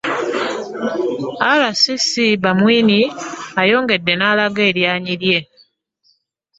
RCC 1.61 2.11
Bamwine 2.43 2.99
ayongedde 3.61 4.13
n'alaga 4.15 4.61
eryanyi 4.69 5.15
lye. 5.23 5.39